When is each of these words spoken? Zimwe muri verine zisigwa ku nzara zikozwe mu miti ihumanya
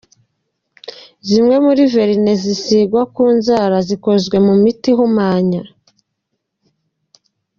Zimwe 1.27 1.55
muri 1.65 1.81
verine 1.93 2.33
zisigwa 2.43 3.01
ku 3.13 3.23
nzara 3.35 3.77
zikozwe 3.87 4.37
mu 4.45 4.53
miti 4.63 4.89
ihumanya 4.93 5.61